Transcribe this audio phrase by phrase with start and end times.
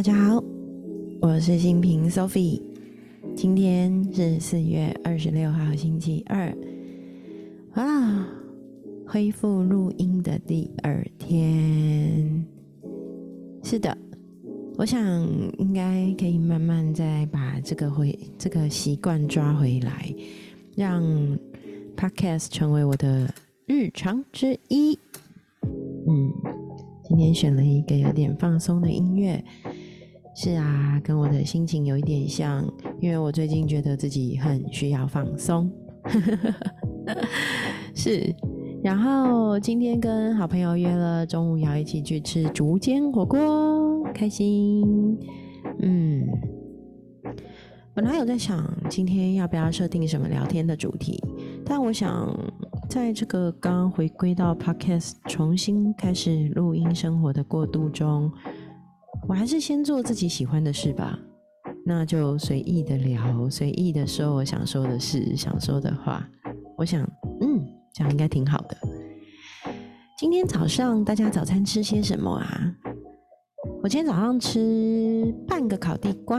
[0.00, 0.42] 大家好，
[1.20, 2.62] 我是新平 Sophie。
[3.36, 6.56] 今天是四月二十六号，星期二
[7.72, 8.26] 啊，
[9.06, 12.46] 恢复录音的第二天。
[13.62, 13.94] 是的，
[14.78, 14.98] 我想
[15.58, 20.10] 应该可以慢慢再把这个回这个习惯抓回来，
[20.74, 21.04] 让
[21.94, 23.30] Podcast 成为我的
[23.66, 24.98] 日常之一。
[26.08, 26.32] 嗯，
[27.04, 29.44] 今天选了一个有点放松的音乐。
[30.34, 32.64] 是啊，跟我的心情有一点像，
[33.00, 35.70] 因为我最近觉得自己很需要放松。
[37.94, 38.34] 是，
[38.82, 45.18] 然后今天跟好朋友约了中午要一起去吃竹间火锅，开心。
[45.80, 46.26] 嗯，
[47.92, 51.22] 本来有在想今天要不要设定什么聊天的主题，
[51.66, 52.34] 但我想
[52.88, 58.32] 在这个刚回归到 Podcast 重新开始录音生活的过渡中。
[59.30, 61.16] 我还是先做自己喜欢的事吧，
[61.86, 66.28] 那就随意的聊，随意的说我想说的事，想说的话。
[66.76, 67.08] 我想，
[67.40, 67.64] 嗯，
[67.94, 68.76] 这样应该挺好的。
[70.18, 72.74] 今天早上大家早餐吃些什么啊？
[73.84, 76.36] 我今天早上吃半个烤地瓜，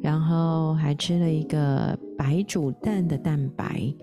[0.00, 3.94] 然后还吃了一个白煮蛋的蛋白，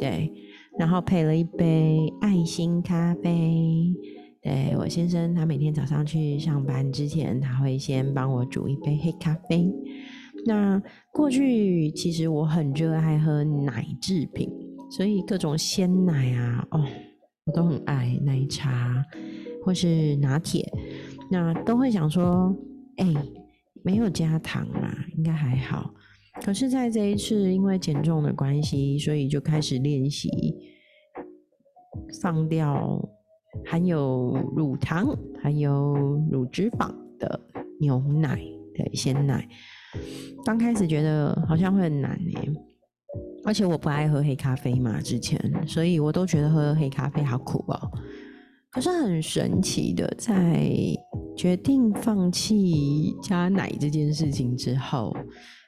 [0.00, 0.32] 对，
[0.78, 3.92] 然后配了一杯爱心咖啡。
[4.42, 9.70] 对我先生，他每天早上去上班之前，他会先帮我煮一杯黑咖啡。
[10.46, 14.50] 那过去其实我很热爱喝奶制品，
[14.90, 16.82] 所以各种鲜奶啊，哦，
[17.44, 19.04] 我都很爱奶茶
[19.62, 20.66] 或是拿铁。
[21.30, 22.56] 那都会想说，
[22.96, 23.06] 哎，
[23.84, 25.92] 没有加糖嘛，应该还好。
[26.42, 30.30] 可是，在这一次因为减重的关系，所以就开始练习
[32.22, 32.98] 放掉。
[33.64, 37.40] 含有乳糖、还有乳脂肪的
[37.80, 38.40] 牛奶
[38.74, 39.48] 的鲜奶，
[40.44, 42.52] 刚开始觉得好像会很难诶，
[43.44, 47.90] 而且我不爱喝黑咖啡嘛，之前，所以我都觉得喝黑咖啡好苦哦。
[48.70, 50.70] 可是很神奇的，在
[51.36, 55.16] 决定放弃加奶这件事情之后，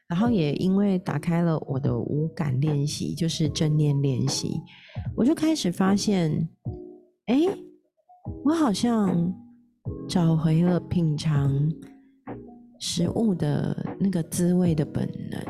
[0.08, 4.60] 然后也因为打开了我的无感练习，就是正念练习，
[5.16, 6.48] 我就开始发现，
[7.26, 7.36] 哎。
[8.44, 9.34] 我好像
[10.08, 11.70] 找回了品尝
[12.78, 15.40] 食物的那个滋味的本能，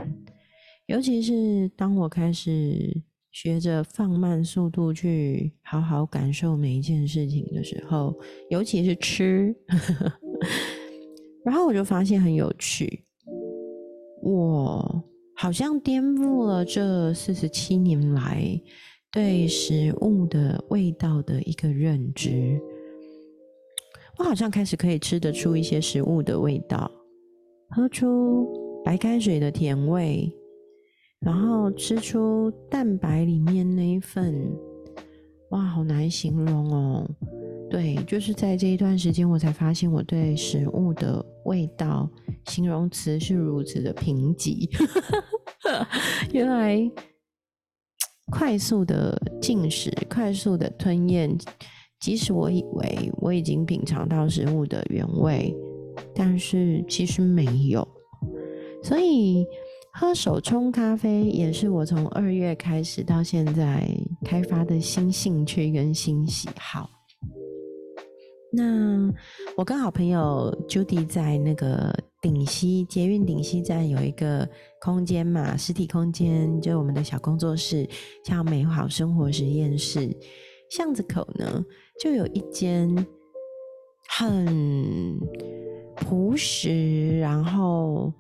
[0.87, 8.15] 尤其是当我开始学着放慢速度去好好感受每一件事情的时候，
[8.51, 9.55] 尤其是吃，
[11.45, 13.05] 然后我就发现很有趣，
[14.23, 15.05] 我
[15.37, 18.61] 好像颠覆了这四十七年来。
[19.13, 22.59] 对食物的味道的一个认知，
[24.17, 26.91] 我好像开始可以吃得出一些食物的味道，
[27.69, 28.49] 喝出
[28.83, 30.33] 白开水的甜味，
[31.21, 34.51] 然后吃出蛋白里面那一份，
[35.51, 37.11] 哇，好难形容哦。
[37.69, 42.09] 对，就是在这一段时间，我才发现我对食物的味道
[42.47, 44.71] 形容词是如此的贫瘠，
[46.33, 46.91] 原来。
[48.33, 51.39] 快速的进食，快速的吞咽，
[52.01, 55.55] 即使我以为我已经品尝到食物的原味，
[56.15, 57.87] 但是其实没有。
[58.83, 59.47] 所以
[59.93, 63.87] 喝手冲咖啡也是我从二月开始到现在
[64.25, 66.89] 开发的新兴趣跟新喜好。
[68.51, 69.13] 那
[69.57, 74.49] 我跟好朋友 Judy 在那个顶溪捷运顶溪站有一个
[74.81, 77.87] 空间嘛，实体空间，就我们的小工作室，
[78.25, 80.09] 叫美好生活实验室。
[80.71, 81.65] 巷子口呢，
[82.01, 82.89] 就有一间
[84.09, 85.19] 很
[85.97, 88.13] 朴实，然后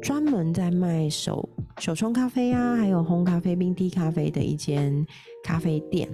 [0.00, 1.46] 专门在卖手
[1.78, 5.06] 手冲咖啡啊，还有烘咖啡、冰滴咖啡的一间
[5.44, 6.08] 咖啡店，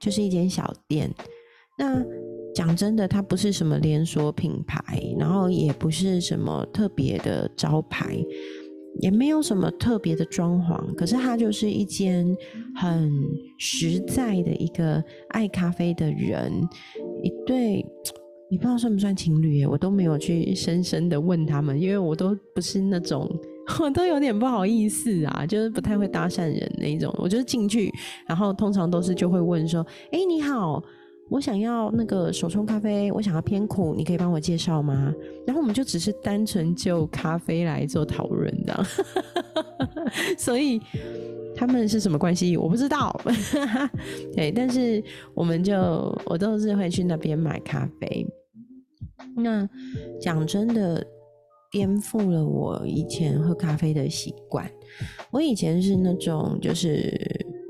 [0.00, 1.12] 就是一间小店。
[1.76, 2.00] 那
[2.54, 8.16] 讲真的，它不是什么连锁品牌，然后也不是什么特别的招牌，
[9.00, 10.94] 也没有什么特别的装潢。
[10.94, 12.24] 可是它就是一间
[12.76, 13.10] 很
[13.58, 16.52] 实在的一个爱咖啡的人，
[17.22, 17.84] 一对，
[18.48, 19.66] 你不知道算不算情侣？
[19.66, 23.28] 我都没有去深深的问他们，因为我都不是那种，
[23.82, 27.12] 我都有点不好意思啊，就是不太会搭讪人那一种。
[27.18, 27.92] 我就是进去，
[28.28, 30.80] 然后通常都是就会问说：“哎，你好。”
[31.30, 35.12] 我想要那个手冲咖啡，我想要偏苦，你可以帮我介绍吗？
[35.46, 38.86] 然后我们就只是单纯就咖啡来做讨论的，
[40.38, 40.80] 所以
[41.56, 43.18] 他们是什么关系我不知道。
[44.36, 45.02] 对，但是
[45.34, 45.74] 我们就
[46.26, 48.26] 我都是会去那边买咖啡。
[49.36, 49.68] 那
[50.20, 51.04] 讲真的，
[51.70, 54.70] 颠覆了我以前喝咖啡的习惯。
[55.32, 57.10] 我以前是那种就是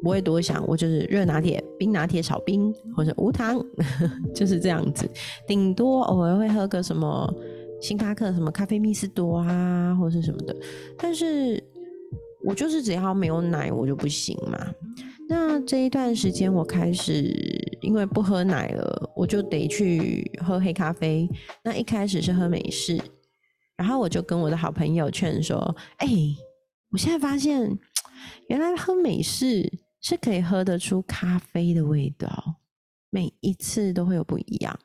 [0.04, 3.58] 不会多想，我就是热拿铁、冰拿铁少冰或者无糖，
[4.34, 5.08] 就是这样子。
[5.46, 7.34] 顶多偶尔会喝个什么
[7.80, 10.54] 星巴克什么咖啡蜜斯多啊，或者是什么的。
[10.98, 11.62] 但是
[12.44, 14.70] 我就是只要没有奶，我就不行嘛。
[15.26, 17.34] 那这一段时间，我开始
[17.80, 21.26] 因为不喝奶了，我就得去喝黑咖啡。
[21.62, 23.00] 那一开始是喝美式，
[23.78, 26.06] 然后我就跟我的好朋友劝说：“哎，
[26.90, 27.78] 我现在发现，
[28.48, 29.72] 原来喝美式
[30.04, 32.28] 是可以喝得出咖啡的味道，
[33.08, 34.78] 每一次都会有不一样。”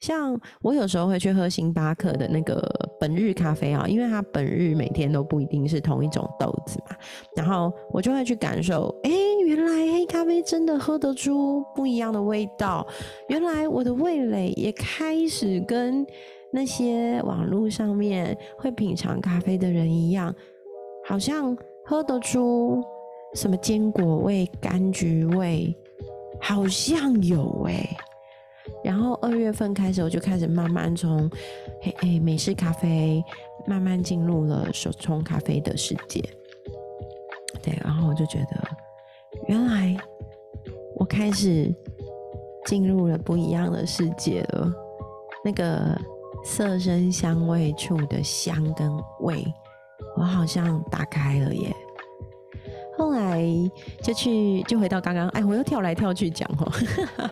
[0.00, 2.60] 像我有时候会去喝星巴克的那个
[2.98, 6.96] 本日咖啡啊，因为它本日每天都不一定是同一种豆子嘛，
[7.36, 9.10] 然后我就会去感受，哎，
[9.46, 12.86] 原来黑咖啡真的喝得出不一样的味道，
[13.28, 16.04] 原来我的味蕾也开始跟
[16.52, 20.34] 那些网络上面会品尝咖啡的人一样，
[21.06, 22.82] 好像喝得出
[23.34, 25.74] 什么坚果味、柑橘味，
[26.40, 27.96] 好像有哎。
[28.84, 31.30] 然后二月份开始，我就开始慢慢从
[31.82, 33.22] 嘿嘿美式咖啡
[33.66, 36.22] 慢慢进入了手冲咖啡的世界。
[37.62, 38.68] 对，然后我就觉得，
[39.48, 39.96] 原来
[40.96, 41.72] 我开始
[42.66, 44.72] 进入了不一样的世界了。
[45.44, 45.96] 那个
[46.44, 48.90] 色声香味触的香跟
[49.20, 49.44] 味，
[50.16, 51.74] 我好像打开了耶。
[52.96, 53.42] 后来
[54.02, 56.70] 就去，就回到刚刚，哎，我又跳来跳去讲哦，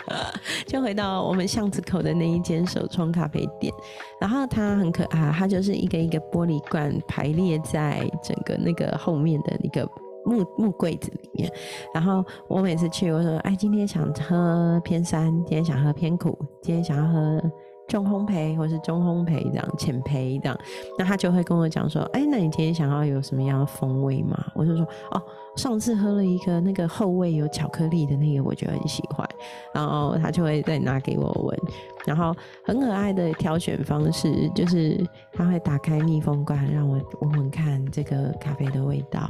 [0.67, 3.73] 就回到我们巷子口的那一间手冲咖啡店，
[4.21, 9.87] 然后它很可爱，它就是一个一个玻璃罐排列在整个那个后面的一个
[10.25, 11.53] 木木柜子里面，
[11.95, 17.43] 然后我每次去，我说，哎，今天想喝偏酸，今天想喝偏苦，今天想要喝。
[17.91, 20.57] 中烘焙或是中烘焙这样浅焙这样，
[20.97, 24.39] 那他就会跟我讲说，哎，那你今天想要有什么样的风味吗？
[24.55, 25.21] 我就说，哦，
[25.57, 29.29] 上次喝了一个那个后味有巧克力的那个，我就很喜欢。
[29.75, 31.59] 然后他就会再拿给我闻，
[32.07, 32.33] 然后
[32.65, 39.29] 很可爱的挑选方式就是他会打开密封罐让我闻闻看这个咖啡的味道。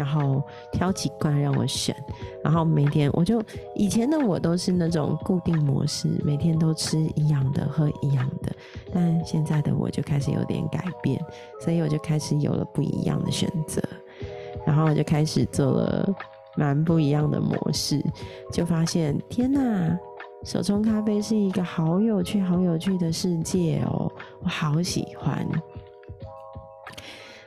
[0.00, 0.42] 然后
[0.72, 1.94] 挑几罐让我选，
[2.42, 3.42] 然后每天我就
[3.74, 8.50] 以前的我都是那种固定模式，每天都吃一样的，喝一样的。
[8.94, 11.22] 但现在的我就开始有点改变，
[11.60, 13.82] 所以我就开始有了不一样的选择，
[14.64, 16.08] 然后我就开始做了
[16.56, 18.02] 蛮不一样的模式，
[18.50, 19.98] 就发现天哪，
[20.44, 24.10] 手冲咖啡是一个好有趣、好有趣的世界哦，
[24.42, 25.46] 我好喜欢。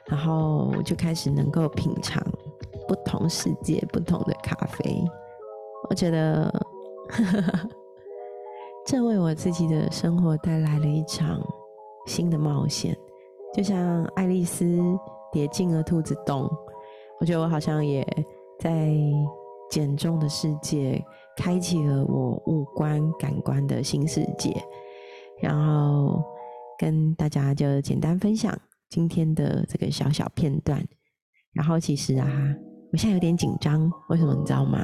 [0.05, 2.21] 然后就开始能够品尝。
[2.87, 5.03] 不同世界，不同的咖啡，
[5.89, 6.53] 我觉得
[8.85, 11.41] 这为我自己的生活带来了一场
[12.05, 12.97] 新的冒险，
[13.53, 14.81] 就像爱丽丝
[15.31, 16.49] 跌进了兔子洞，
[17.19, 18.05] 我觉得我好像也
[18.59, 18.93] 在
[19.69, 21.03] 减重的世界
[21.37, 24.53] 开启了我五官感官的新世界，
[25.39, 26.21] 然后
[26.77, 28.53] 跟大家就简单分享
[28.89, 30.85] 今天的这个小小片段，
[31.53, 32.27] 然后其实啊。
[32.93, 34.79] 我现在有点紧张，为什么你知道吗？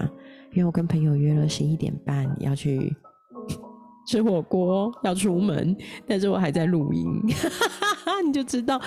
[0.51, 2.91] 因为我跟朋友约了十一点半要去
[4.07, 7.05] 吃火锅，要出门，但是我还在录音，
[8.25, 8.81] 你就知道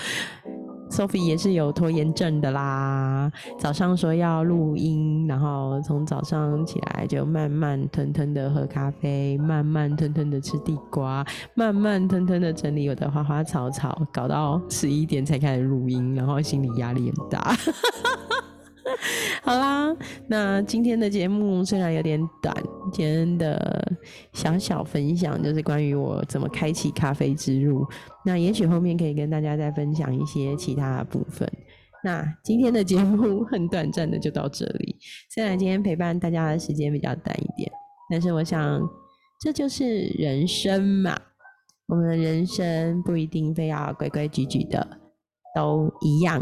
[0.89, 3.31] ，Sophie 也是有拖延症的啦。
[3.57, 11.25] 早上说要录音，然后从早上起来就慢慢吞吞的喝咖啡，慢慢吞吞的吃地瓜，
[11.55, 17.55] 慢慢吞吞的整理我的花花草草，搞到十一点才开始录音，然后心理压力很大。
[19.43, 19.95] 好啦，
[20.27, 22.55] 那今天的节目虽然有点短，
[22.91, 23.93] 今天的
[24.33, 27.85] 小小分享就是关于我怎么开启咖啡之路。
[28.25, 31.49] 那也许后面可以跟大家再分享一些其他的部分。
[32.03, 34.97] 那今天的节目很短暂的就到这里，
[35.33, 37.71] 虽然今天陪伴大家的时间比较短一点，
[38.11, 38.81] 但是我想
[39.39, 41.17] 这就是人生嘛。
[41.87, 44.85] 我们的人生不一定非要规规矩矩的
[45.55, 46.41] 都一样。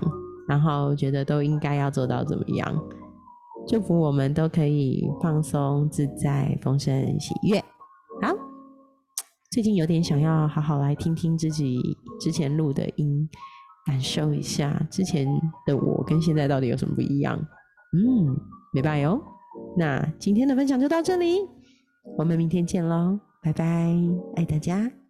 [0.51, 2.77] 然后觉得都应该要做到怎么样？
[3.69, 7.57] 祝福我们都可以放松自在、丰盛喜悦。
[8.21, 8.35] 好，
[9.49, 11.79] 最近有点想要好好来听听自己
[12.19, 13.29] 之前录的音，
[13.85, 15.25] 感受一下之前
[15.65, 17.39] 的我跟现在到底有什么不一样。
[17.93, 18.35] 嗯，
[18.73, 19.21] 没办哟。
[19.77, 21.47] 那今天的分享就到这里，
[22.17, 23.95] 我们明天见喽，拜拜，
[24.35, 25.00] 爱大家。